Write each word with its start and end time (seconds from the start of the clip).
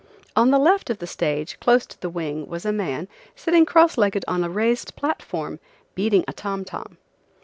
On 0.35 0.49
the 0.49 0.57
left 0.57 0.89
of 0.89 0.97
the 0.97 1.05
stage, 1.05 1.59
close 1.59 1.85
to 1.85 2.01
the 2.01 2.09
wing, 2.09 2.47
was 2.47 2.65
a 2.65 2.71
man, 2.71 3.07
sitting 3.35 3.67
cross 3.67 3.99
legged 3.99 4.25
on 4.27 4.43
a 4.43 4.49
raised 4.49 4.95
platform, 4.95 5.59
beating 5.93 6.25
a 6.27 6.33
tom 6.33 6.65
tom. 6.65 6.97